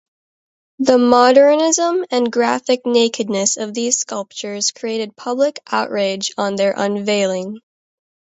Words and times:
The 0.79 0.97
modernism 0.97 2.05
and 2.09 2.31
graphic 2.31 2.87
nakedness 2.87 3.57
of 3.57 3.75
these 3.75 3.99
sculptures 3.99 4.71
created 4.71 5.15
public 5.15 5.59
outrage 5.71 6.31
on 6.39 6.55
their 6.55 6.73
unveiling. 6.75 7.59